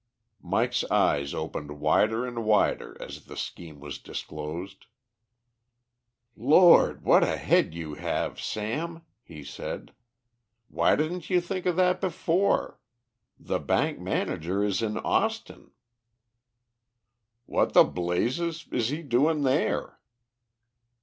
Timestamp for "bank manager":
13.59-14.63